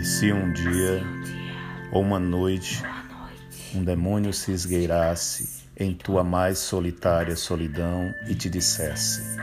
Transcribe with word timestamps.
E 0.00 0.04
se 0.04 0.32
um 0.32 0.52
dia 0.52 1.02
ou 1.92 2.02
uma 2.02 2.18
noite 2.18 2.82
um 3.74 3.84
demônio 3.84 4.32
se 4.32 4.52
esgueirasse 4.52 5.64
em 5.76 5.92
tua 5.92 6.24
mais 6.24 6.58
solitária 6.58 7.36
solidão 7.36 8.12
e 8.26 8.34
te 8.34 8.48
dissesse: 8.48 9.38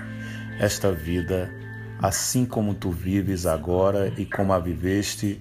Esta 0.60 0.92
vida, 0.92 1.50
assim 2.02 2.46
como 2.46 2.74
tu 2.74 2.92
vives 2.92 3.46
agora 3.46 4.12
e 4.18 4.26
como 4.26 4.52
a 4.52 4.60
viveste, 4.60 5.40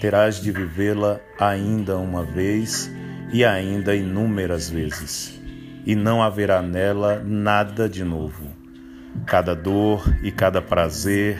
terás 0.00 0.40
de 0.40 0.52
vivê-la 0.52 1.20
ainda 1.38 1.96
uma 1.98 2.24
vez 2.24 2.90
e 3.32 3.44
ainda 3.44 3.94
inúmeras 3.94 4.70
vezes, 4.70 5.38
e 5.84 5.94
não 5.94 6.22
haverá 6.22 6.62
nela 6.62 7.22
nada 7.24 7.88
de 7.88 8.04
novo. 8.04 8.56
Cada 9.26 9.54
dor 9.54 10.02
e 10.22 10.30
cada 10.30 10.62
prazer, 10.62 11.38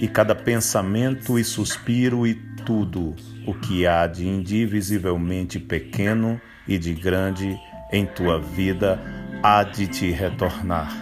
e 0.00 0.08
cada 0.08 0.34
pensamento 0.34 1.38
e 1.38 1.44
suspiro 1.44 2.26
e 2.26 2.34
tudo 2.64 3.14
o 3.46 3.54
que 3.54 3.86
há 3.86 4.06
de 4.06 4.26
indivisivelmente 4.26 5.58
pequeno 5.58 6.40
e 6.66 6.78
de 6.78 6.94
grande 6.94 7.58
em 7.92 8.06
tua 8.06 8.40
vida 8.40 9.00
há 9.42 9.62
de 9.62 9.86
te 9.86 10.10
retornar. 10.10 10.92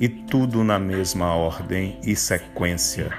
E 0.00 0.08
tudo 0.08 0.64
na 0.64 0.78
mesma 0.78 1.34
ordem 1.34 1.98
e 2.04 2.16
sequência. 2.16 3.10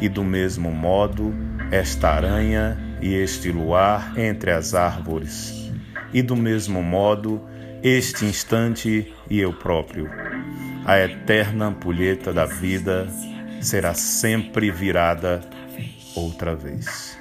E 0.00 0.08
do 0.08 0.24
mesmo 0.24 0.70
modo, 0.70 1.34
esta 1.70 2.10
aranha 2.10 2.76
e 3.00 3.14
este 3.14 3.50
luar 3.50 4.18
entre 4.18 4.50
as 4.50 4.74
árvores. 4.74 5.70
E 6.12 6.22
do 6.22 6.36
mesmo 6.36 6.82
modo, 6.82 7.40
este 7.82 8.24
instante 8.24 9.12
e 9.30 9.38
eu 9.38 9.52
próprio. 9.52 10.10
A 10.84 10.98
eterna 10.98 11.66
ampulheta 11.66 12.32
da 12.32 12.46
vida 12.46 13.08
será 13.60 13.94
sempre 13.94 14.70
virada 14.70 15.40
outra 16.14 16.54
vez. 16.54 17.18